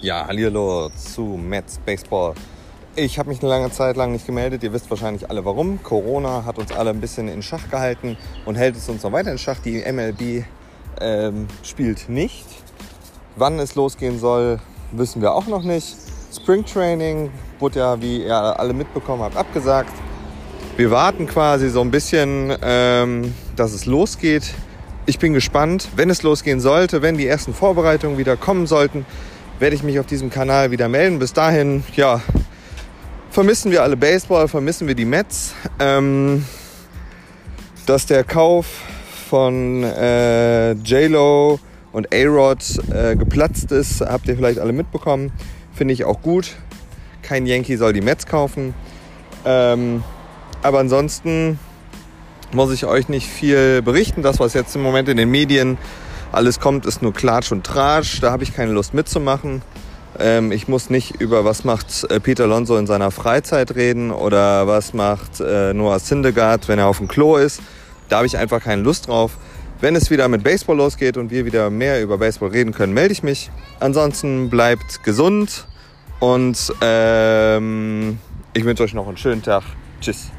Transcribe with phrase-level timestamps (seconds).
[0.00, 2.34] Ja, hallo zu Mets Baseball.
[2.94, 4.62] Ich habe mich eine lange Zeit lang nicht gemeldet.
[4.62, 5.82] Ihr wisst wahrscheinlich alle warum.
[5.82, 8.16] Corona hat uns alle ein bisschen in Schach gehalten
[8.46, 9.58] und hält es uns noch weiter in Schach.
[9.58, 10.44] Die MLB
[11.00, 12.46] ähm, spielt nicht.
[13.34, 14.60] Wann es losgehen soll,
[14.92, 15.96] wissen wir auch noch nicht.
[16.32, 19.92] Spring Training wurde ja, wie ihr alle mitbekommen habt, abgesagt.
[20.76, 24.54] Wir warten quasi so ein bisschen, ähm, dass es losgeht.
[25.06, 29.04] Ich bin gespannt, wenn es losgehen sollte, wenn die ersten Vorbereitungen wieder kommen sollten,
[29.58, 31.18] werde ich mich auf diesem Kanal wieder melden.
[31.18, 32.20] Bis dahin, ja,
[33.30, 35.54] vermissen wir alle Baseball, vermissen wir die Mets.
[35.78, 36.44] Ähm,
[37.86, 38.66] dass der Kauf
[39.28, 41.58] von äh, J-Lo
[41.92, 42.58] und A-Rod
[42.92, 45.32] äh, geplatzt ist, habt ihr vielleicht alle mitbekommen.
[45.74, 46.56] Finde ich auch gut.
[47.22, 48.74] Kein Yankee soll die Mets kaufen.
[49.44, 50.02] Ähm,
[50.62, 51.58] aber ansonsten
[52.52, 54.22] muss ich euch nicht viel berichten.
[54.22, 55.78] Das, was jetzt im Moment in den Medien
[56.32, 58.20] alles kommt, ist nur Klatsch und Tratsch.
[58.20, 59.62] Da habe ich keine Lust mitzumachen.
[60.18, 64.66] Ähm, ich muss nicht über was macht äh, Peter Alonso in seiner Freizeit reden oder
[64.66, 67.60] was macht äh, Noah Syndergaard, wenn er auf dem Klo ist.
[68.08, 69.38] Da habe ich einfach keine Lust drauf.
[69.80, 73.12] Wenn es wieder mit Baseball losgeht und wir wieder mehr über Baseball reden können, melde
[73.12, 73.50] ich mich.
[73.78, 75.66] Ansonsten bleibt gesund
[76.18, 78.18] und ähm,
[78.54, 79.62] ich wünsche euch noch einen schönen Tag.
[80.00, 80.30] Tschüss.